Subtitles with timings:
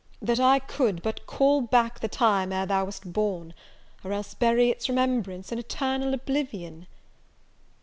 [0.19, 3.53] that I could but call back the time ere thou wast born,
[4.03, 6.87] or else bury its remembrance in eternal oblivion!"